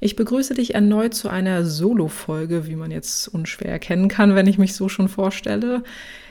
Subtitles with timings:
[0.00, 4.58] Ich begrüße dich erneut zu einer Solo-Folge, wie man jetzt unschwer erkennen kann, wenn ich
[4.58, 5.82] mich so schon vorstelle.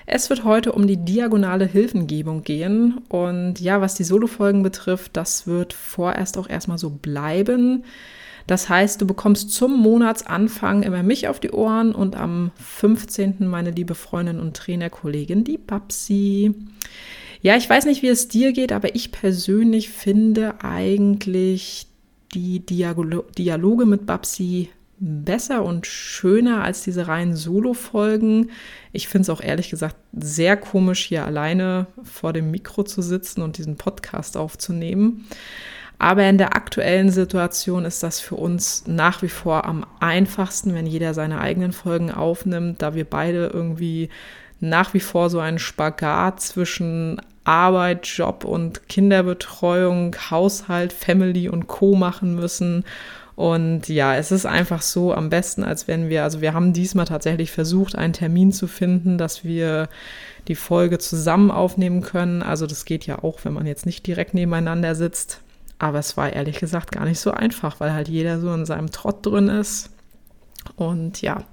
[0.05, 2.99] Es wird heute um die diagonale Hilfengebung gehen.
[3.09, 7.83] Und ja, was die Solo-Folgen betrifft, das wird vorerst auch erstmal so bleiben.
[8.47, 13.47] Das heißt, du bekommst zum Monatsanfang immer mich auf die Ohren und am 15.
[13.47, 16.53] meine liebe Freundin und Trainerkollegin, die Babsi.
[17.41, 21.87] Ja, ich weiß nicht, wie es dir geht, aber ich persönlich finde eigentlich
[22.35, 28.51] die Dialoge mit Babsi besser und schöner als diese reinen Solo-Folgen.
[28.93, 33.41] Ich finde es auch ehrlich gesagt sehr komisch, hier alleine vor dem Mikro zu sitzen
[33.41, 35.25] und diesen Podcast aufzunehmen.
[35.97, 40.85] Aber in der aktuellen Situation ist das für uns nach wie vor am einfachsten, wenn
[40.85, 44.09] jeder seine eigenen Folgen aufnimmt, da wir beide irgendwie
[44.59, 51.95] nach wie vor so einen Spagat zwischen Arbeit, Job und Kinderbetreuung, Haushalt, Family und Co
[51.95, 52.83] machen müssen
[53.35, 57.05] und ja, es ist einfach so am besten, als wenn wir, also wir haben diesmal
[57.05, 59.89] tatsächlich versucht, einen Termin zu finden, dass wir
[60.47, 62.41] die Folge zusammen aufnehmen können.
[62.41, 65.41] Also das geht ja auch, wenn man jetzt nicht direkt nebeneinander sitzt.
[65.79, 68.91] Aber es war ehrlich gesagt gar nicht so einfach, weil halt jeder so in seinem
[68.91, 69.89] Trott drin ist.
[70.77, 71.43] Und ja,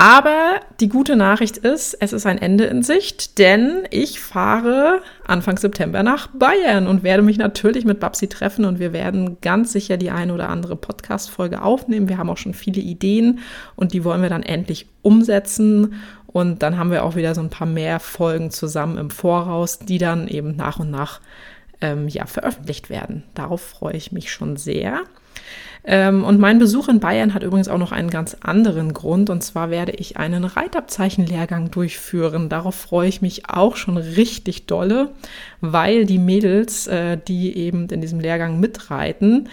[0.00, 5.58] aber die gute Nachricht ist, es ist ein Ende in Sicht, denn ich fahre Anfang
[5.58, 9.98] September nach Bayern und werde mich natürlich mit Babsi treffen und wir werden ganz sicher
[9.98, 12.08] die eine oder andere Podcast-Folge aufnehmen.
[12.08, 13.40] Wir haben auch schon viele Ideen
[13.76, 15.92] und die wollen wir dann endlich umsetzen.
[16.26, 19.98] Und dann haben wir auch wieder so ein paar mehr Folgen zusammen im Voraus, die
[19.98, 21.20] dann eben nach und nach
[21.82, 23.24] ähm, ja, veröffentlicht werden.
[23.34, 25.02] Darauf freue ich mich schon sehr.
[25.84, 29.30] Ähm, und mein Besuch in Bayern hat übrigens auch noch einen ganz anderen Grund.
[29.30, 32.48] Und zwar werde ich einen Reitabzeichenlehrgang durchführen.
[32.48, 35.10] Darauf freue ich mich auch schon richtig dolle,
[35.60, 39.48] weil die Mädels, äh, die eben in diesem Lehrgang mitreiten,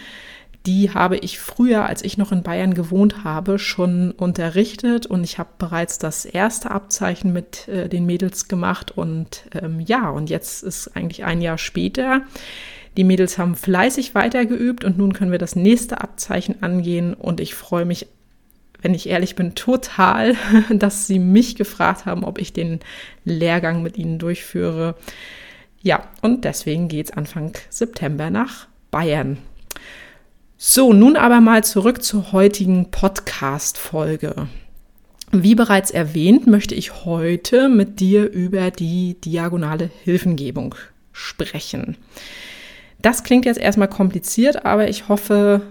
[0.68, 5.40] die habe ich früher, als ich noch in Bayern gewohnt habe, schon unterrichtet und ich
[5.40, 10.64] habe bereits das erste Abzeichen mit äh, den Mädels gemacht und ähm, ja, und jetzt
[10.64, 12.24] ist eigentlich ein Jahr später
[12.98, 17.54] die Mädels haben fleißig weitergeübt und nun können wir das nächste Abzeichen angehen und ich
[17.54, 18.08] freue mich,
[18.82, 20.36] wenn ich ehrlich bin, total,
[20.70, 22.80] dass sie mich gefragt haben, ob ich den
[23.24, 24.96] Lehrgang mit ihnen durchführe.
[25.82, 29.38] Ja, und deswegen geht es Anfang September nach Bayern.
[30.58, 34.48] So, nun aber mal zurück zur heutigen Podcast-Folge.
[35.32, 40.74] Wie bereits erwähnt, möchte ich heute mit dir über die diagonale Hilfengebung
[41.12, 41.98] sprechen.
[43.02, 45.62] Das klingt jetzt erstmal kompliziert, aber ich hoffe,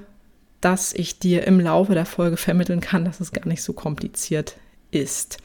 [0.61, 4.57] dass ich dir im Laufe der Folge vermitteln kann, dass es gar nicht so kompliziert
[4.91, 5.39] ist.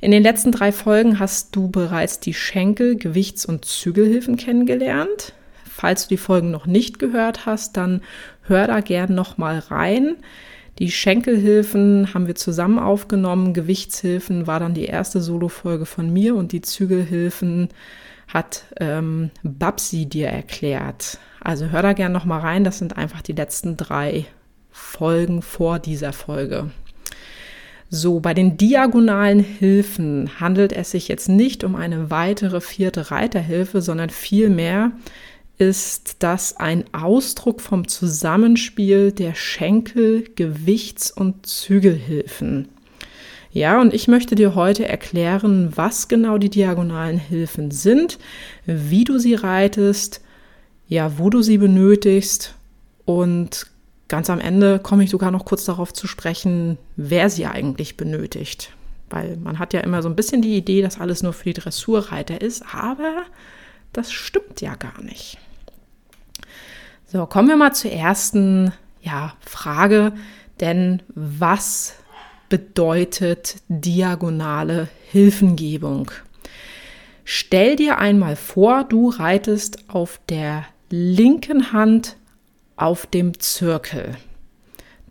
[0.00, 5.32] In den letzten drei Folgen hast du bereits die Schenkel-, Gewichts- und Zügelhilfen kennengelernt.
[5.68, 8.02] Falls du die Folgen noch nicht gehört hast, dann
[8.42, 10.16] hör da gern noch mal rein.
[10.78, 13.54] Die Schenkelhilfen haben wir zusammen aufgenommen.
[13.54, 17.68] Gewichtshilfen war dann die erste Solo-Folge von mir und die Zügelhilfen
[18.34, 21.18] hat ähm, Babsi dir erklärt.
[21.40, 22.64] Also hör da gerne noch mal rein.
[22.64, 24.26] Das sind einfach die letzten drei
[24.70, 26.70] Folgen vor dieser Folge.
[27.90, 33.80] So, bei den diagonalen Hilfen handelt es sich jetzt nicht um eine weitere vierte Reiterhilfe,
[33.80, 34.90] sondern vielmehr
[35.58, 42.68] ist das ein Ausdruck vom Zusammenspiel der Schenkel-, Gewichts- und Zügelhilfen.
[43.54, 48.18] Ja, und ich möchte dir heute erklären, was genau die diagonalen Hilfen sind,
[48.66, 50.20] wie du sie reitest,
[50.88, 52.56] ja, wo du sie benötigst
[53.04, 53.68] und
[54.08, 58.72] ganz am Ende komme ich sogar noch kurz darauf zu sprechen, wer sie eigentlich benötigt.
[59.08, 61.60] Weil man hat ja immer so ein bisschen die Idee, dass alles nur für die
[61.60, 63.22] Dressurreiter ist, aber
[63.92, 65.38] das stimmt ja gar nicht.
[67.06, 70.12] So, kommen wir mal zur ersten ja, Frage,
[70.58, 71.94] denn was
[72.48, 76.10] bedeutet diagonale Hilfengebung.
[77.24, 82.16] Stell dir einmal vor, du reitest auf der linken Hand
[82.76, 84.16] auf dem Zirkel.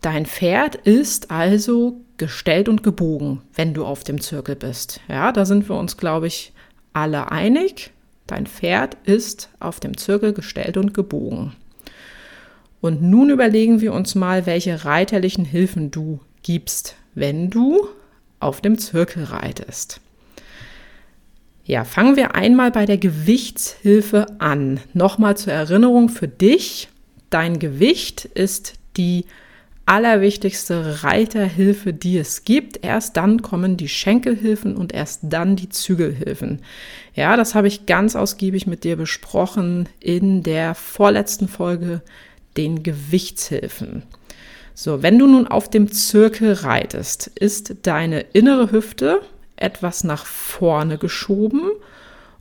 [0.01, 4.99] Dein Pferd ist also gestellt und gebogen, wenn du auf dem Zirkel bist.
[5.07, 6.53] Ja, da sind wir uns, glaube ich,
[6.91, 7.91] alle einig.
[8.27, 11.53] Dein Pferd ist auf dem Zirkel gestellt und gebogen.
[12.81, 17.87] Und nun überlegen wir uns mal, welche reiterlichen Hilfen du gibst, wenn du
[18.39, 20.01] auf dem Zirkel reitest.
[21.65, 24.81] Ja, fangen wir einmal bei der Gewichtshilfe an.
[24.93, 26.89] Nochmal zur Erinnerung für dich.
[27.29, 29.25] Dein Gewicht ist die
[29.85, 32.83] allerwichtigste Reiterhilfe, die es gibt.
[32.83, 36.61] Erst dann kommen die Schenkelhilfen und erst dann die Zügelhilfen.
[37.15, 42.01] Ja, das habe ich ganz ausgiebig mit dir besprochen in der vorletzten Folge,
[42.57, 44.03] den Gewichtshilfen.
[44.75, 49.21] So, wenn du nun auf dem Zirkel reitest, ist deine innere Hüfte
[49.55, 51.61] etwas nach vorne geschoben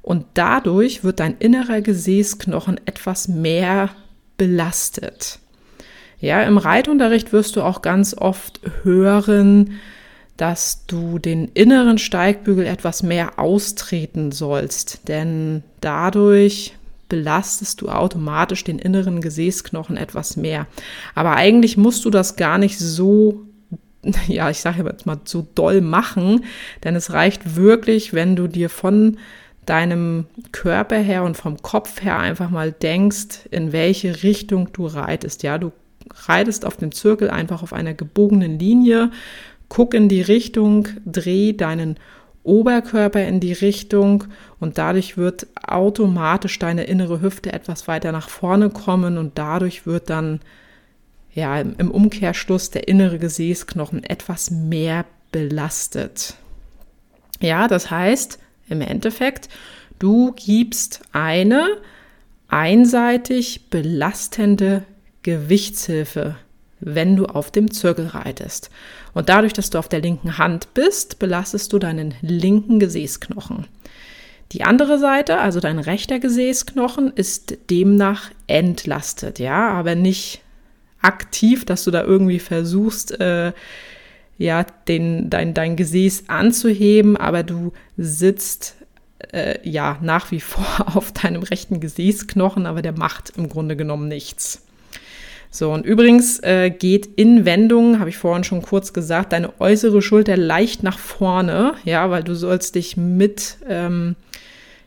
[0.00, 3.90] und dadurch wird dein innerer Gesäßknochen etwas mehr
[4.36, 5.38] belastet.
[6.20, 9.80] Ja, im Reitunterricht wirst du auch ganz oft hören,
[10.36, 16.74] dass du den inneren Steigbügel etwas mehr austreten sollst, denn dadurch
[17.12, 20.66] belastest du automatisch den inneren Gesäßknochen etwas mehr.
[21.14, 23.46] Aber eigentlich musst du das gar nicht so
[24.26, 26.44] ja, ich sage jetzt mal so doll machen,
[26.82, 29.18] denn es reicht wirklich, wenn du dir von
[29.66, 35.42] deinem Körper her und vom Kopf her einfach mal denkst, in welche Richtung du reitest.
[35.42, 35.70] Ja, du
[36.26, 39.10] reitest auf dem Zirkel einfach auf einer gebogenen Linie,
[39.68, 41.96] guck in die Richtung, dreh deinen
[42.44, 44.24] Oberkörper in die Richtung
[44.58, 50.10] und dadurch wird automatisch deine innere Hüfte etwas weiter nach vorne kommen und dadurch wird
[50.10, 50.40] dann
[51.34, 56.34] ja, im Umkehrschluss der innere Gesäßknochen etwas mehr belastet.
[57.40, 59.48] Ja, das heißt, im Endeffekt,
[59.98, 61.78] du gibst eine
[62.48, 64.84] einseitig belastende
[65.22, 66.36] Gewichtshilfe,
[66.84, 68.70] wenn du auf dem Zirkel reitest.
[69.14, 73.66] Und dadurch, dass du auf der linken Hand bist, belastest du deinen linken Gesäßknochen.
[74.52, 80.42] Die andere Seite, also dein rechter Gesäßknochen, ist demnach entlastet, ja, aber nicht
[81.00, 83.52] aktiv, dass du da irgendwie versuchst, äh,
[84.36, 88.76] ja, den, dein, dein Gesäß anzuheben, aber du sitzt
[89.32, 94.08] äh, ja nach wie vor auf deinem rechten Gesäßknochen, aber der macht im Grunde genommen
[94.08, 94.66] nichts.
[95.54, 100.00] So, und übrigens äh, geht in Wendungen, habe ich vorhin schon kurz gesagt, deine äußere
[100.00, 104.16] Schulter leicht nach vorne, ja, weil du sollst dich mit ähm,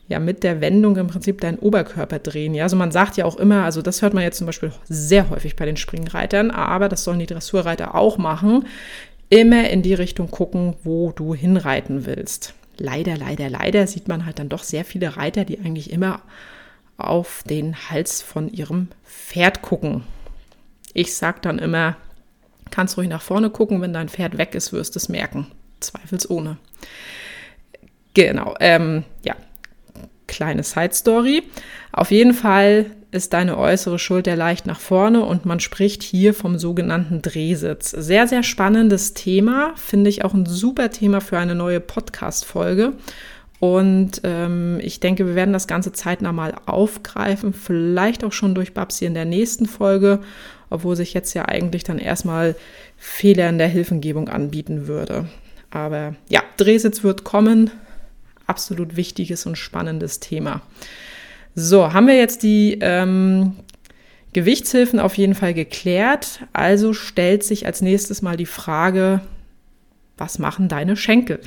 [0.08, 2.52] ja mit der Wendung im Prinzip deinen Oberkörper drehen.
[2.52, 5.30] Ja, also man sagt ja auch immer, also das hört man jetzt zum Beispiel sehr
[5.30, 8.66] häufig bei den Springreitern, aber das sollen die Dressurreiter auch machen,
[9.30, 12.54] immer in die Richtung gucken, wo du hinreiten willst.
[12.76, 16.22] Leider, leider, leider sieht man halt dann doch sehr viele Reiter, die eigentlich immer
[16.96, 20.02] auf den Hals von ihrem Pferd gucken.
[20.98, 21.94] Ich sag dann immer,
[22.70, 25.46] kannst ruhig nach vorne gucken, wenn dein Pferd weg ist, wirst du es merken.
[25.80, 26.56] Zweifelsohne.
[28.14, 29.34] Genau, ähm, ja,
[30.26, 31.42] kleine Side Story.
[31.92, 36.58] Auf jeden Fall ist deine äußere Schulter leicht nach vorne und man spricht hier vom
[36.58, 37.90] sogenannten Drehsitz.
[37.90, 42.94] Sehr, sehr spannendes Thema, finde ich auch ein super Thema für eine neue Podcast-Folge.
[43.58, 48.72] Und ähm, ich denke, wir werden das Ganze zeitnah mal aufgreifen, vielleicht auch schon durch
[48.72, 50.20] Babsi in der nächsten Folge,
[50.70, 52.56] obwohl sich jetzt ja eigentlich dann erstmal
[52.96, 55.28] Fehler in der Hilfengebung anbieten würde.
[55.70, 57.70] Aber ja, Drehsitz wird kommen,
[58.46, 60.62] absolut wichtiges und spannendes Thema.
[61.54, 63.56] So, haben wir jetzt die ähm,
[64.32, 66.40] Gewichtshilfen auf jeden Fall geklärt.
[66.52, 69.22] Also stellt sich als nächstes mal die Frage,
[70.18, 71.40] was machen deine Schenkel?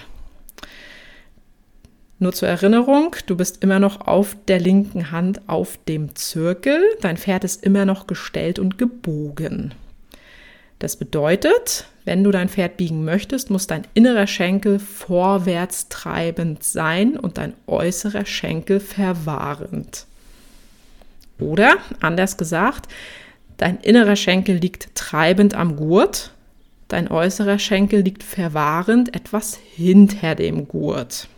[2.21, 6.81] Nur zur Erinnerung, du bist immer noch auf der linken Hand auf dem Zirkel.
[6.99, 9.73] Dein Pferd ist immer noch gestellt und gebogen.
[10.79, 17.17] Das bedeutet, wenn du dein Pferd biegen möchtest, muss dein innerer Schenkel vorwärts treibend sein
[17.17, 20.05] und dein äußerer Schenkel verwahrend.
[21.39, 22.91] Oder anders gesagt,
[23.55, 26.33] dein innerer Schenkel liegt treibend am Gurt,
[26.89, 31.29] dein äußerer Schenkel liegt verwahrend etwas hinter dem Gurt.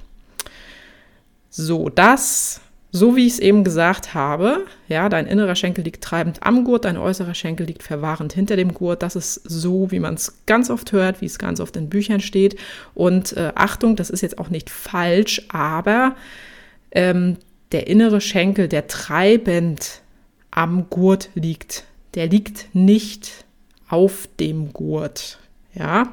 [1.52, 2.62] So, das
[2.94, 6.84] so wie ich es eben gesagt habe, ja, dein innerer Schenkel liegt treibend am Gurt,
[6.84, 9.02] dein äußerer Schenkel liegt verwahrend hinter dem Gurt.
[9.02, 12.20] Das ist so, wie man es ganz oft hört, wie es ganz oft in Büchern
[12.20, 12.58] steht.
[12.94, 16.16] Und äh, Achtung, das ist jetzt auch nicht falsch, aber
[16.92, 17.38] ähm,
[17.72, 20.02] der innere Schenkel, der treibend
[20.52, 23.46] am Gurt liegt, der liegt nicht
[23.88, 25.40] auf dem Gurt,
[25.74, 26.12] ja,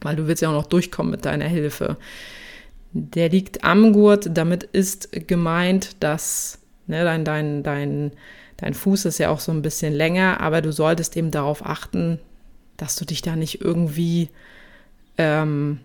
[0.00, 1.96] weil du willst ja auch noch durchkommen mit deiner Hilfe.
[2.92, 4.30] Der liegt am Gurt.
[4.36, 8.12] Damit ist gemeint, dass ne, dein, dein, dein,
[8.56, 12.18] dein Fuß ist ja auch so ein bisschen länger, aber du solltest eben darauf achten,
[12.76, 14.28] dass du dich da nicht irgendwie,
[15.18, 15.80] ähm,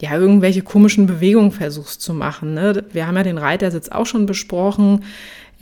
[0.00, 2.54] ja, irgendwelche komischen Bewegungen versuchst zu machen.
[2.54, 2.84] Ne?
[2.92, 5.04] Wir haben ja den Reitersitz auch schon besprochen.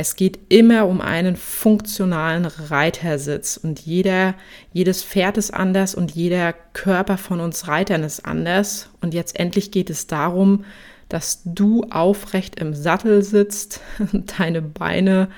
[0.01, 4.37] Es geht immer um einen funktionalen Reitersitz und jeder,
[4.73, 8.91] jedes Pferd ist anders und jeder Körper von uns Reitern ist anders.
[9.01, 10.65] Und jetzt endlich geht es darum,
[11.09, 13.81] dass du aufrecht im Sattel sitzt,
[14.39, 15.31] deine Beine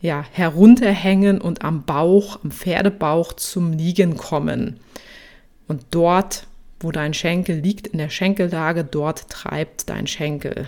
[0.00, 4.80] ja, herunterhängen und am Bauch, am Pferdebauch zum Liegen kommen.
[5.68, 6.46] Und dort,
[6.80, 10.66] wo dein Schenkel liegt, in der Schenkellage, dort treibt dein Schenkel.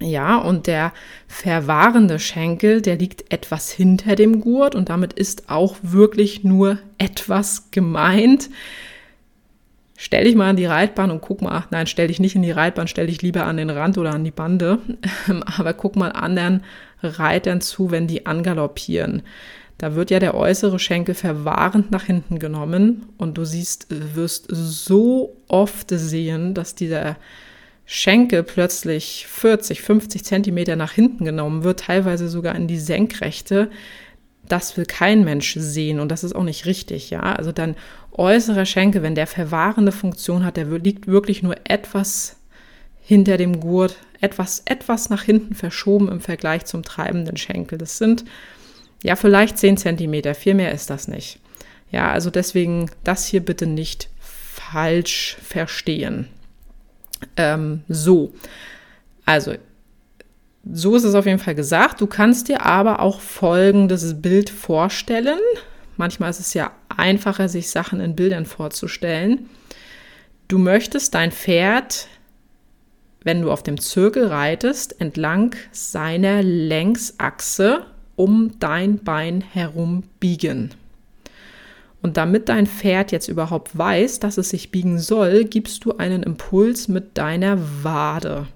[0.00, 0.92] Ja, und der
[1.26, 7.70] verwahrende Schenkel, der liegt etwas hinter dem Gurt und damit ist auch wirklich nur etwas
[7.72, 8.48] gemeint.
[9.96, 12.42] Stell dich mal an die Reitbahn und guck mal, ach nein, stell dich nicht in
[12.42, 14.78] die Reitbahn, stell dich lieber an den Rand oder an die Bande.
[15.58, 16.62] Aber guck mal anderen
[17.02, 19.22] Reitern zu, wenn die angaloppieren.
[19.78, 25.36] Da wird ja der äußere Schenkel verwahrend nach hinten genommen und du siehst, wirst so
[25.48, 27.16] oft sehen, dass dieser
[27.90, 33.70] Schenkel plötzlich 40, 50 Zentimeter nach hinten genommen wird, teilweise sogar in die Senkrechte,
[34.46, 37.20] das will kein Mensch sehen und das ist auch nicht richtig, ja.
[37.20, 37.76] Also dein
[38.12, 42.36] äußerer Schenkel, wenn der verwahrende Funktion hat, der liegt wirklich nur etwas
[43.00, 47.78] hinter dem Gurt, etwas, etwas nach hinten verschoben im Vergleich zum treibenden Schenkel.
[47.78, 48.26] Das sind
[49.02, 51.40] ja vielleicht 10 Zentimeter, viel mehr ist das nicht.
[51.90, 56.28] Ja, also deswegen das hier bitte nicht falsch verstehen.
[57.36, 58.32] Ähm, so,
[59.24, 59.54] also
[60.70, 62.00] so ist es auf jeden Fall gesagt.
[62.00, 65.38] Du kannst dir aber auch folgendes Bild vorstellen.
[65.96, 69.48] Manchmal ist es ja einfacher, sich Sachen in Bildern vorzustellen.
[70.46, 72.08] Du möchtest dein Pferd,
[73.22, 80.70] wenn du auf dem Zirkel reitest, entlang seiner Längsachse um dein Bein herum biegen.
[82.00, 86.22] Und damit dein Pferd jetzt überhaupt weiß, dass es sich biegen soll, gibst du einen
[86.22, 88.46] Impuls mit deiner Wade.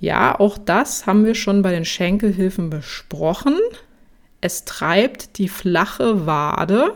[0.00, 3.54] Ja, auch das haben wir schon bei den Schenkelhilfen besprochen.
[4.40, 6.94] Es treibt die flache Wade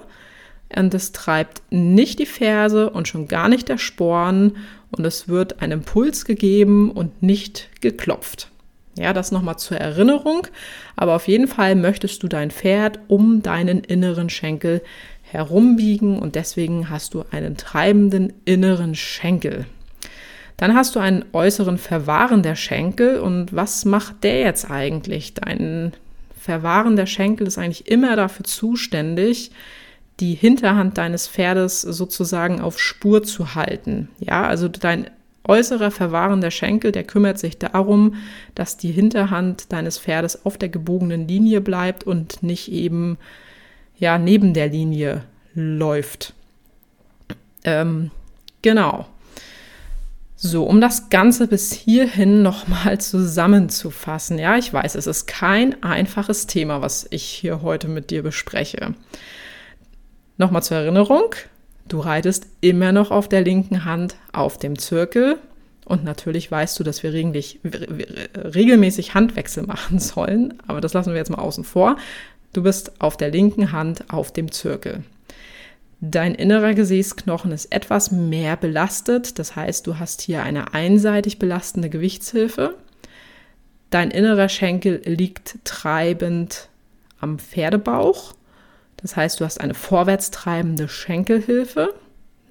[0.75, 4.57] und es treibt nicht die Ferse und schon gar nicht der Sporn
[4.91, 8.49] und es wird ein Impuls gegeben und nicht geklopft.
[8.97, 10.47] Ja, das nochmal zur Erinnerung.
[10.97, 14.83] Aber auf jeden Fall möchtest du dein Pferd um deinen inneren Schenkel
[15.31, 19.67] herumbiegen und deswegen hast du einen treibenden inneren Schenkel.
[20.57, 25.35] Dann hast du einen äußeren Verwahren der Schenkel und was macht der jetzt eigentlich?
[25.35, 25.93] Dein
[26.39, 29.51] Verwahren der Schenkel ist eigentlich immer dafür zuständig,
[30.21, 34.09] die Hinterhand deines Pferdes sozusagen auf Spur zu halten.
[34.21, 35.11] Ja, also dein
[35.47, 38.15] äußerer Verwahren der Schenkel, der kümmert sich darum,
[38.55, 43.19] dass die Hinterhand deines Pferdes auf der gebogenen Linie bleibt und nicht eben
[44.05, 46.35] ja neben der Linie läuft.
[47.65, 48.13] Ähm,
[48.63, 49.07] genau.
[50.37, 54.39] So, um das Ganze bis hierhin nochmal zusammenzufassen.
[54.39, 58.95] Ja, ich weiß, es ist kein einfaches Thema, was ich hier heute mit dir bespreche.
[60.37, 61.35] Nochmal zur Erinnerung,
[61.89, 65.39] du reitest immer noch auf der linken Hand auf dem Zirkel.
[65.87, 71.31] Und natürlich weißt du, dass wir regelmäßig Handwechsel machen sollen, aber das lassen wir jetzt
[71.31, 71.97] mal außen vor.
[72.55, 75.03] Du bist auf der linken Hand auf dem Zirkel.
[76.01, 81.91] Dein innerer Gesäßknochen ist etwas mehr belastet, das heißt, du hast hier eine einseitig belastende
[81.91, 82.77] Gewichtshilfe.
[83.91, 86.69] Dein innerer Schenkel liegt treibend
[87.19, 88.35] am Pferdebauch,
[88.99, 91.93] das heißt, du hast eine vorwärts treibende Schenkelhilfe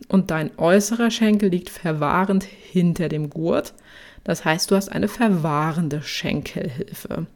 [0.10, 3.74] und dein äußerer Schenkel liegt verwahrend hinter dem Gurt,
[4.26, 7.28] das heißt, du hast eine verwahrende Schenkelhilfe.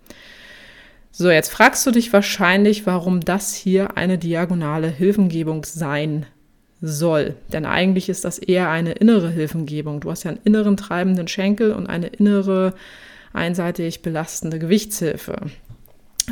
[1.11, 6.25] So, jetzt fragst du dich wahrscheinlich, warum das hier eine diagonale Hilfengebung sein
[6.81, 7.35] soll.
[7.51, 9.99] Denn eigentlich ist das eher eine innere Hilfengebung.
[9.99, 12.73] Du hast ja einen inneren treibenden Schenkel und eine innere
[13.33, 15.37] einseitig belastende Gewichtshilfe.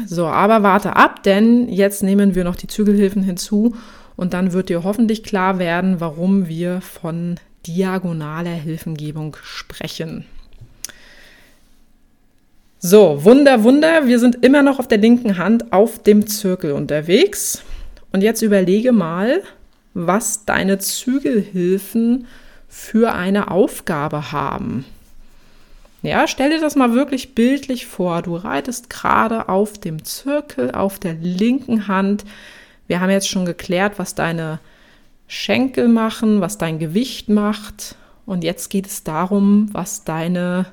[0.06, 3.76] So, aber warte ab, denn jetzt nehmen wir noch die Zügelhilfen hinzu
[4.16, 10.26] und dann wird dir hoffentlich klar werden, warum wir von diagonaler Hilfengebung sprechen.
[12.80, 17.64] So, Wunder, Wunder, wir sind immer noch auf der linken Hand auf dem Zirkel unterwegs.
[18.12, 19.42] Und jetzt überlege mal,
[19.94, 22.28] was deine Zügelhilfen
[22.68, 24.86] für eine Aufgabe haben.
[26.02, 28.22] Ja, stell dir das mal wirklich bildlich vor.
[28.22, 32.26] Du reitest gerade auf dem Zirkel auf der linken Hand.
[32.88, 34.60] Wir haben jetzt schon geklärt, was deine
[35.28, 37.96] Schenkel machen, was dein Gewicht macht.
[38.28, 40.68] Und jetzt geht es darum, was deine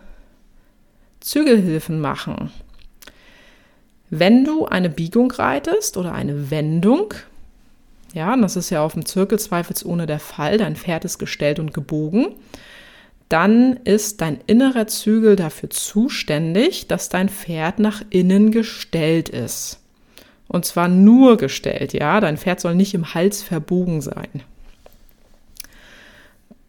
[1.23, 2.51] Zügelhilfen machen.
[4.11, 7.15] Wenn du eine Biegung reitest oder eine Wendung,
[8.15, 10.59] Ja, und das ist ja auf dem Zirkel zweifelsohne der Fall.
[10.59, 12.35] Dein Pferd ist gestellt und gebogen.
[13.31, 19.81] Dann ist dein innerer Zügel dafür zuständig, dass dein Pferd nach innen gestellt ist.
[20.49, 22.21] Und zwar nur gestellt, ja.
[22.21, 24.43] Dein Pferd soll nicht im Hals verbogen sein.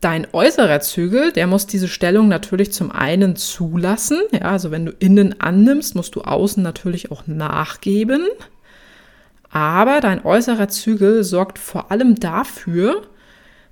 [0.04, 4.20] Dein äußerer Zügel, der muss diese Stellung natürlich zum einen zulassen.
[4.34, 8.28] Ja, also wenn du innen annimmst, musst du außen natürlich auch nachgeben.
[9.50, 13.04] Aber dein äußerer Zügel sorgt vor allem dafür,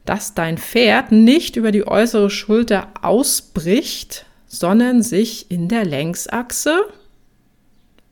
[0.06, 6.80] dass dein Pferd nicht über die äußere Schulter ausbricht, sondern sich in der Längsachse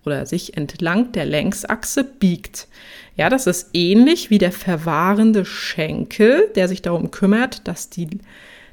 [0.06, 2.68] oder sich entlang der Längsachse biegt.
[3.20, 8.08] Ja, das ist ähnlich wie der verwahrende Schenkel, der sich darum kümmert, dass die,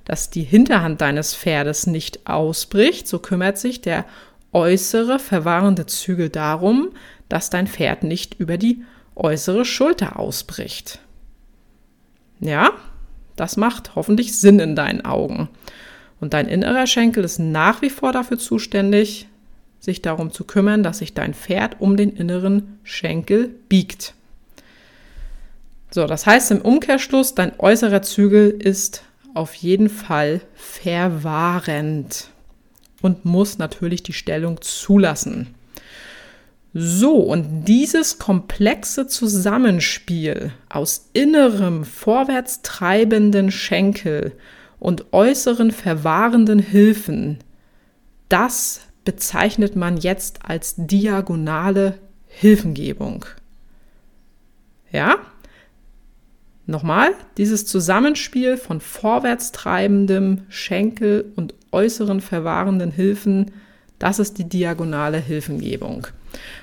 [0.05, 3.09] dass die Hinterhand deines Pferdes nicht ausbricht.
[3.09, 4.05] So kümmert sich der
[4.53, 6.91] äußere verwahrende Zügel darum,
[7.29, 8.85] dass dein Pferd nicht über die
[9.17, 11.00] äußere Schulter ausbricht.
[12.38, 12.71] Ja,
[13.35, 15.49] das macht hoffentlich Sinn in deinen Augen.
[16.21, 19.26] Und dein innerer Schenkel ist nach wie vor dafür zuständig,
[19.81, 24.15] sich darum zu kümmern, dass sich dein Pferd um den inneren Schenkel biegt.
[25.97, 32.29] So, das heißt im Umkehrschluss, dein äußerer Zügel ist auf jeden Fall verwahrend
[33.00, 35.55] und muss natürlich die Stellung zulassen.
[36.75, 44.33] So, und dieses komplexe Zusammenspiel aus innerem vorwärts treibenden Schenkel
[44.79, 47.38] und äußeren verwahrenden Hilfen,
[48.29, 51.95] das bezeichnet man jetzt als diagonale
[52.26, 53.25] Hilfengebung.
[54.93, 55.17] Ja?
[56.67, 63.53] Nochmal, dieses Zusammenspiel von vorwärts treibendem Schenkel und äußeren verwahrenden Hilfen,
[64.01, 66.09] das ist die diagonale Hilfengebung.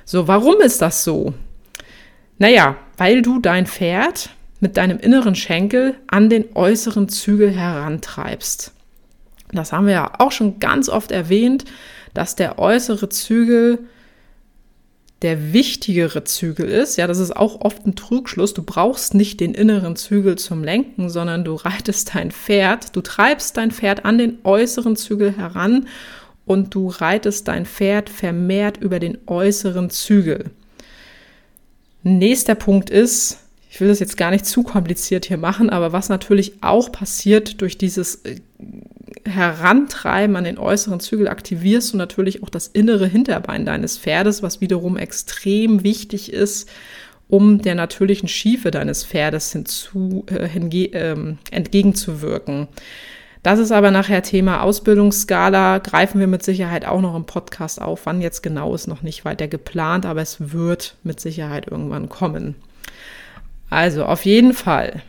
[0.04, 1.34] So, warum ist das so?
[2.38, 4.30] Naja, weil du dein Pferd
[4.60, 8.74] mit deinem inneren Schenkel an den äußeren Zügel herantreibst.
[9.52, 11.64] Das haben wir ja auch schon ganz oft erwähnt,
[12.14, 13.80] dass der äußere Zügel
[15.24, 16.98] der wichtigere Zügel ist.
[16.98, 18.54] Ja, das ist auch oft ein Trugschluss.
[18.54, 23.58] Du brauchst nicht den inneren Zügel zum Lenken, sondern du reitest dein Pferd, du treibst
[23.58, 25.88] dein Pferd an den äußeren Zügel heran
[26.46, 30.52] und du reitest dein Pferd vermehrt über den äußeren Zügel.
[32.04, 36.10] Nächster Punkt ist, ich will das jetzt gar nicht zu kompliziert hier machen, aber was
[36.10, 38.36] natürlich auch passiert durch dieses äh,
[39.26, 44.62] Herantreiben an den äußeren Zügel aktivierst du natürlich auch das innere Hinterbein deines Pferdes, was
[44.62, 46.70] wiederum extrem wichtig ist,
[47.30, 52.68] um der natürlichen Schiefe deines Pferdes hinzu, äh, hinge, äh, entgegenzuwirken.
[53.44, 55.80] Das ist aber nachher Thema Ausbildungsskala.
[55.80, 58.06] Greifen wir mit Sicherheit auch noch im Podcast auf.
[58.06, 62.56] Wann jetzt genau ist noch nicht weiter geplant, aber es wird mit Sicherheit irgendwann kommen.
[63.70, 65.02] Also auf jeden Fall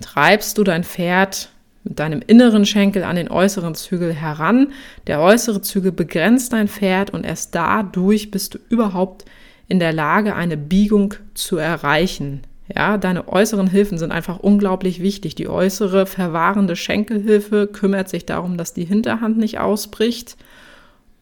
[0.00, 1.51] treibst du dein Pferd
[1.84, 4.68] mit deinem inneren Schenkel an den äußeren Zügel heran.
[5.06, 9.24] Der äußere Zügel begrenzt dein Pferd und erst dadurch bist du überhaupt
[9.68, 12.42] in der Lage, eine Biegung zu erreichen.
[12.74, 15.34] Ja, deine äußeren Hilfen sind einfach unglaublich wichtig.
[15.34, 20.36] Die äußere verwahrende Schenkelhilfe kümmert sich darum, dass die Hinterhand nicht ausbricht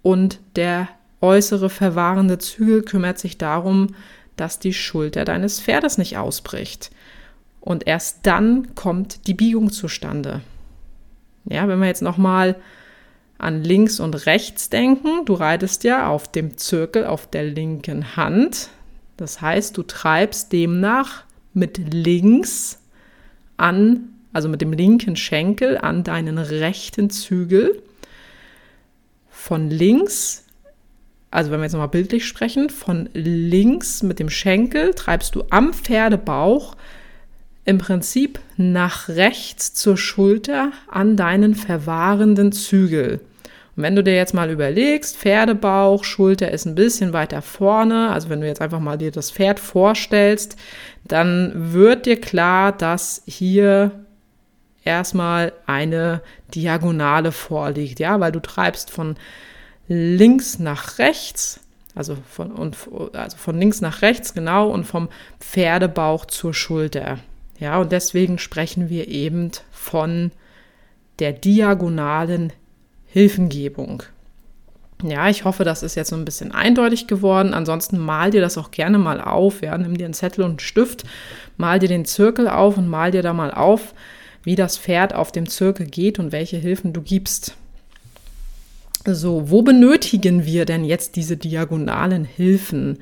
[0.02, 0.88] und der
[1.20, 3.94] äußere verwahrende Zügel kümmert sich darum,
[4.36, 6.90] dass die Schulter deines Pferdes nicht ausbricht.
[7.60, 10.40] Und erst dann kommt die Biegung zustande.
[11.44, 12.56] Ja, wenn wir jetzt nochmal
[13.38, 18.68] an links und rechts denken, du reitest ja auf dem Zirkel auf der linken Hand.
[19.16, 21.24] Das heißt, du treibst demnach
[21.54, 22.82] mit links
[23.56, 27.82] an, also mit dem linken Schenkel an deinen rechten Zügel.
[29.30, 30.44] Von links,
[31.30, 35.72] also wenn wir jetzt nochmal bildlich sprechen, von links mit dem Schenkel treibst du am
[35.72, 36.76] Pferdebauch
[37.64, 43.20] im Prinzip nach rechts zur Schulter an deinen verwahrenden Zügel.
[43.76, 48.28] Und wenn du dir jetzt mal überlegst, Pferdebauch, Schulter ist ein bisschen weiter vorne, also
[48.28, 50.56] wenn du jetzt einfach mal dir das Pferd vorstellst,
[51.04, 53.92] dann wird dir klar, dass hier
[54.84, 56.22] erstmal eine
[56.54, 59.16] Diagonale vorliegt, ja, weil du treibst von
[59.88, 61.60] links nach rechts,
[61.94, 62.76] also von, und,
[63.12, 67.18] also von links nach rechts, genau, und vom Pferdebauch zur Schulter.
[67.60, 70.32] Ja, und deswegen sprechen wir eben von
[71.18, 72.54] der diagonalen
[73.06, 74.02] Hilfengebung.
[75.02, 77.54] Ja, ich hoffe, das ist jetzt so ein bisschen eindeutig geworden.
[77.54, 79.62] Ansonsten mal dir das auch gerne mal auf.
[79.62, 81.04] Ja, nimm dir einen Zettel und einen Stift,
[81.58, 83.94] mal dir den Zirkel auf und mal dir da mal auf,
[84.42, 87.54] wie das Pferd auf dem Zirkel geht und welche Hilfen du gibst.
[89.06, 92.98] So, wo benötigen wir denn jetzt diese diagonalen Hilfen?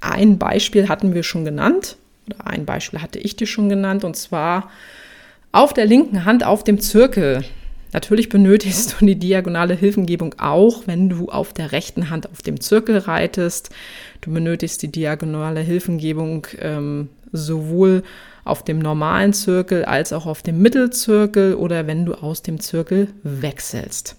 [0.00, 1.96] Ein Beispiel hatten wir schon genannt
[2.26, 4.70] oder ein Beispiel hatte ich dir schon genannt, und zwar
[5.52, 7.44] auf der linken Hand auf dem Zirkel.
[7.92, 12.60] Natürlich benötigst du die diagonale Hilfengebung auch, wenn du auf der rechten Hand auf dem
[12.60, 13.70] Zirkel reitest.
[14.20, 18.02] Du benötigst die diagonale Hilfengebung ähm, sowohl
[18.44, 23.08] auf dem normalen Zirkel als auch auf dem Mittelzirkel oder wenn du aus dem Zirkel
[23.22, 24.16] wechselst.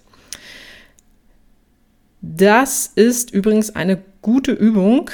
[2.22, 5.10] Das ist übrigens eine gute Übung,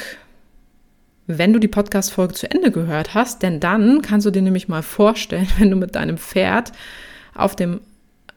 [1.27, 4.83] wenn du die Podcast-Folge zu Ende gehört hast, denn dann kannst du dir nämlich mal
[4.83, 6.73] vorstellen, wenn du mit deinem Pferd
[7.35, 7.81] auf dem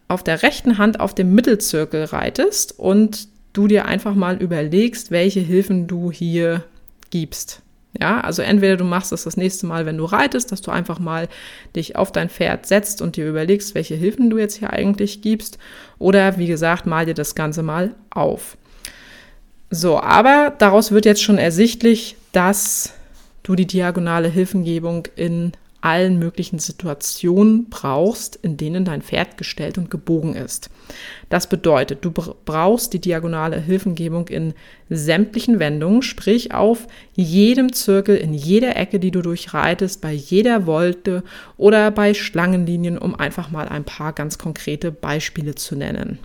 [0.08, 5.40] auf der rechten Hand auf dem Mittelzirkel reitest und du dir einfach mal überlegst, welche
[5.40, 6.64] Hilfen du hier
[7.10, 7.64] gibst.
[8.00, 11.00] Ja, also entweder du machst es das nächste Mal, wenn du reitest, dass du einfach
[11.00, 11.30] mal
[11.76, 15.58] dich auf dein Pferd setzt und dir überlegst, welche Hilfen du jetzt hier eigentlich gibst.
[15.98, 18.58] Oder wie gesagt, mal dir das Ganze mal auf.
[19.76, 22.94] So, aber daraus wird jetzt schon ersichtlich, dass
[23.44, 29.92] du die diagonale Hilfengebung in allen möglichen Situationen brauchst, in denen dein Pferd gestellt und
[29.92, 30.70] gebogen ist.
[31.30, 34.54] Das bedeutet, du brauchst die diagonale Hilfengebung in
[34.90, 41.22] sämtlichen Wendungen, sprich auf jedem Zirkel, in jeder Ecke, die du durchreitest, bei jeder Wolte
[41.58, 46.18] oder bei Schlangenlinien, um einfach mal ein paar ganz konkrete Beispiele zu nennen.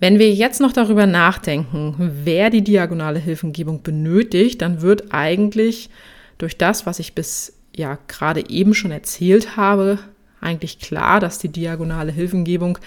[0.00, 5.90] Wenn wir jetzt noch darüber nachdenken, wer die diagonale Hilfengebung benötigt, dann wird eigentlich
[6.38, 9.98] durch das, was ich bis ja gerade eben schon erzählt habe,
[10.40, 12.78] eigentlich klar, dass die diagonale Hilfengebung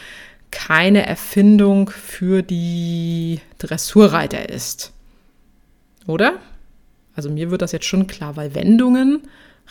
[0.49, 4.91] keine Erfindung für die Dressurreiter ist.
[6.08, 6.39] Oder?
[7.15, 9.21] Also mir wird das jetzt schon klar, weil Wendungen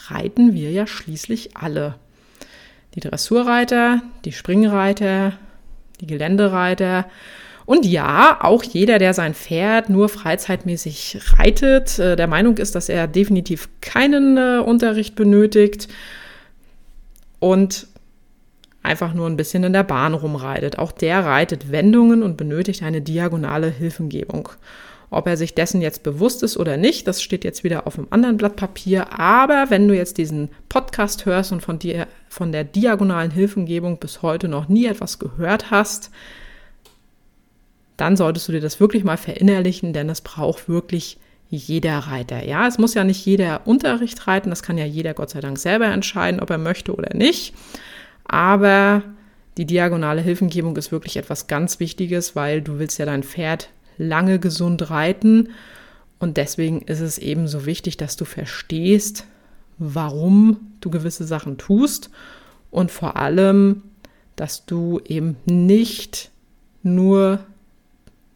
[0.09, 1.97] reiten wir ja schließlich alle.
[2.95, 5.33] Die Dressurreiter, die Springreiter,
[6.03, 7.07] die Geländereiter
[7.65, 12.89] und ja, auch jeder, der sein Pferd nur freizeitmäßig reitet, äh, der Meinung ist, dass
[12.89, 15.89] er definitiv keinen äh, Unterricht benötigt
[17.39, 17.87] und
[18.83, 20.79] einfach nur ein bisschen in der Bahn rumreitet.
[20.79, 24.49] Auch der reitet Wendungen und benötigt eine diagonale Hilfengebung.
[25.13, 28.09] Ob er sich dessen jetzt bewusst ist oder nicht, das steht jetzt wieder auf einem
[28.09, 29.19] anderen Blatt Papier.
[29.19, 34.23] Aber wenn du jetzt diesen Podcast hörst und von dir von der diagonalen Hilfengebung bis
[34.23, 36.11] heute noch nie etwas gehört hast,
[37.99, 41.19] dann solltest du dir das wirklich mal verinnerlichen, denn es braucht wirklich
[41.51, 42.43] jeder Reiter.
[42.43, 45.59] Ja, es muss ja nicht jeder Unterricht reiten, das kann ja jeder Gott sei Dank
[45.59, 47.53] selber entscheiden, ob er möchte oder nicht.
[48.25, 49.03] Aber
[49.59, 53.69] die diagonale Hilfengebung ist wirklich etwas ganz Wichtiges, weil du willst ja dein Pferd
[54.03, 55.51] lange gesund reiten.
[56.19, 59.27] Und deswegen ist es eben so wichtig, dass du verstehst,
[59.79, 62.11] warum du gewisse Sachen tust.
[62.71, 63.83] Und vor allem,
[64.37, 66.31] dass du eben nicht
[66.83, 67.41] nur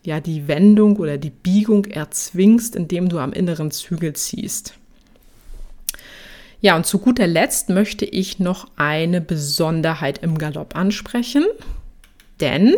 [0.03, 4.75] ja die Wendung oder die Biegung erzwingst, indem du am inneren Zügel ziehst.
[6.61, 11.45] Ja, und zu guter Letzt möchte ich noch eine Besonderheit im Galopp ansprechen,
[12.41, 12.75] denn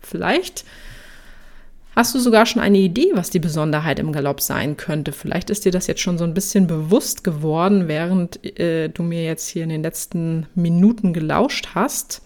[0.00, 0.64] vielleicht
[1.94, 5.12] hast du sogar schon eine Idee, was die Besonderheit im Galopp sein könnte.
[5.12, 9.24] Vielleicht ist dir das jetzt schon so ein bisschen bewusst geworden, während äh, du mir
[9.24, 12.22] jetzt hier in den letzten Minuten gelauscht hast.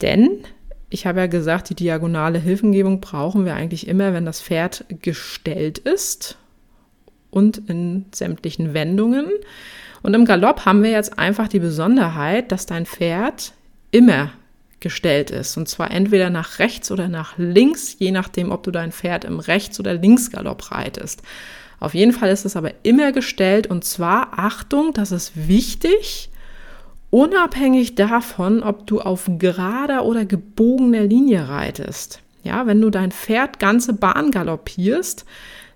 [0.00, 0.44] Denn
[0.90, 5.78] ich habe ja gesagt, die diagonale Hilfengebung brauchen wir eigentlich immer, wenn das Pferd gestellt
[5.78, 6.36] ist
[7.30, 9.26] und in sämtlichen Wendungen.
[10.02, 13.54] Und im Galopp haben wir jetzt einfach die Besonderheit, dass dein Pferd
[13.90, 14.32] immer
[14.82, 15.56] gestellt ist.
[15.56, 19.40] Und zwar entweder nach rechts oder nach links, je nachdem, ob du dein Pferd im
[19.40, 21.22] Rechts- oder Linksgalopp reitest.
[21.80, 26.30] Auf jeden Fall ist es aber immer gestellt und zwar, Achtung, das ist wichtig,
[27.10, 32.20] unabhängig davon, ob du auf gerader oder gebogener Linie reitest.
[32.44, 35.24] Ja, wenn du dein Pferd ganze Bahn galoppierst,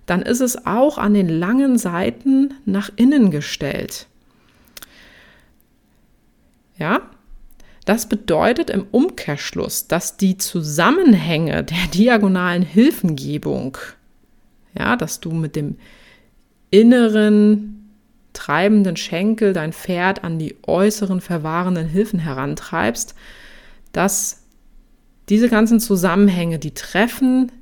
[0.07, 4.07] dann ist es auch an den langen Seiten nach innen gestellt.
[6.79, 7.03] Ja,
[7.87, 13.79] das bedeutet im Umkehrschluss, dass die Zusammenhänge der diagonalen Hilfengebung,
[14.77, 15.77] ja, dass du mit dem
[16.70, 17.88] inneren
[18.33, 23.14] treibenden Schenkel dein Pferd an die äußeren verwahrenden Hilfen herantreibst,
[23.92, 24.42] dass
[25.29, 27.53] diese ganzen Zusammenhänge, die treffen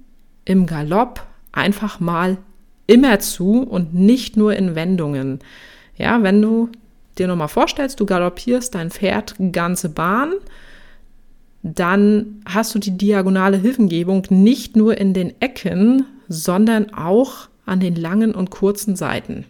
[0.46, 2.38] im Galopp einfach mal
[2.86, 5.40] immer zu und nicht nur in Wendungen.
[5.96, 6.70] Ja, wenn du
[7.18, 10.32] dir nochmal vorstellst, du galoppierst dein Pferd ganze Bahn,
[11.62, 17.96] dann hast du die diagonale Hilfengebung nicht nur in den Ecken, sondern auch an den
[17.96, 19.46] langen und kurzen Seiten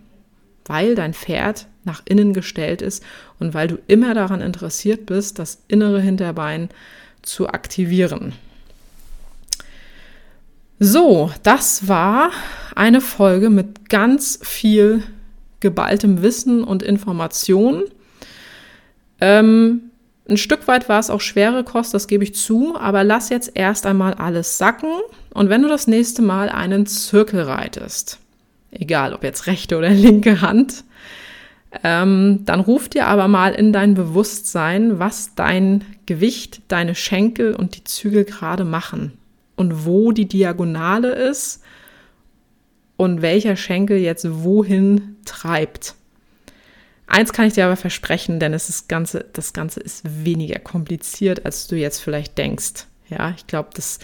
[0.67, 3.03] weil dein Pferd nach innen gestellt ist
[3.39, 6.71] und weil du immer daran interessiert bist, das innere Hinterbein
[7.23, 8.33] zu aktivieren.
[10.81, 12.31] So, das war
[12.75, 15.03] eine Folge mit ganz viel
[15.65, 17.85] geballtem Wissen und Information.
[19.19, 19.91] Ähm,
[20.29, 23.53] ein Stück weit war es auch schwere Kost, das gebe ich zu, aber lass jetzt
[23.55, 24.91] erst einmal alles sacken
[25.33, 28.19] und wenn du das nächste Mal einen Zirkel reitest,
[28.71, 30.85] egal ob jetzt rechte oder linke Hand,
[31.83, 37.77] ähm, dann ruf dir aber mal in dein Bewusstsein, was dein Gewicht, deine Schenkel und
[37.77, 39.15] die Zügel gerade machen
[39.57, 41.63] und wo die Diagonale ist
[42.97, 45.95] und welcher Schenkel jetzt wohin treibt.
[47.07, 51.45] Eins kann ich dir aber versprechen, denn es ist Ganze, das Ganze ist weniger kompliziert,
[51.45, 52.87] als du jetzt vielleicht denkst.
[53.09, 53.99] Ja, ich glaube, dass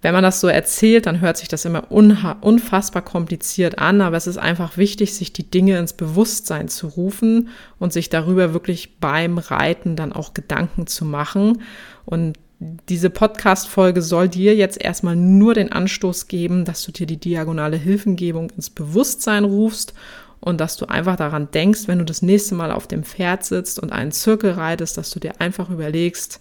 [0.00, 4.28] wenn man das so erzählt, dann hört sich das immer unfassbar kompliziert an, aber es
[4.28, 7.48] ist einfach wichtig, sich die Dinge ins Bewusstsein zu rufen
[7.80, 11.62] und sich darüber wirklich beim Reiten dann auch Gedanken zu machen.
[12.04, 17.16] Und diese Podcast-Folge soll dir jetzt erstmal nur den Anstoß geben, dass du dir die
[17.16, 19.94] diagonale Hilfengebung ins Bewusstsein rufst
[20.40, 23.78] und dass du einfach daran denkst, wenn du das nächste Mal auf dem Pferd sitzt
[23.78, 26.40] und einen Zirkel reitest, dass du dir einfach überlegst,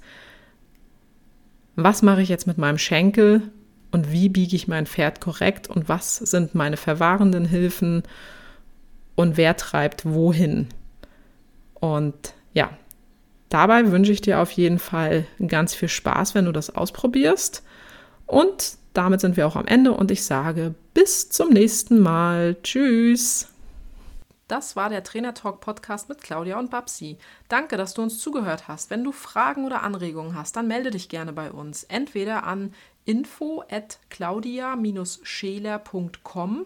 [1.75, 3.43] was mache ich jetzt mit meinem Schenkel
[3.91, 8.03] und wie biege ich mein Pferd korrekt und was sind meine verwahrenden Hilfen
[9.15, 10.67] und wer treibt wohin.
[11.75, 12.71] Und ja,
[13.49, 17.63] dabei wünsche ich dir auf jeden Fall ganz viel Spaß, wenn du das ausprobierst.
[18.25, 22.57] Und damit sind wir auch am Ende und ich sage bis zum nächsten Mal.
[22.63, 23.47] Tschüss.
[24.47, 27.17] Das war der Trainer Talk Podcast mit Claudia und Babsi.
[27.49, 28.89] Danke, dass du uns zugehört hast.
[28.89, 31.83] Wenn du Fragen oder Anregungen hast, dann melde dich gerne bei uns.
[31.83, 36.65] Entweder an info at claudia-scheler.com